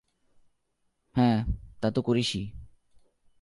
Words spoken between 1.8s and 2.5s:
তা তো করিসই।